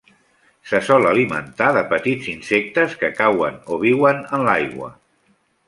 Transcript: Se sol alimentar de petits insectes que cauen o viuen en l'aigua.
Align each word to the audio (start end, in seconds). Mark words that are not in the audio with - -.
Se 0.69 0.79
sol 0.87 1.09
alimentar 1.09 1.67
de 1.75 1.83
petits 1.91 2.31
insectes 2.33 2.97
que 3.03 3.13
cauen 3.21 3.63
o 3.77 3.81
viuen 3.87 4.27
en 4.39 4.51
l'aigua. 4.51 4.93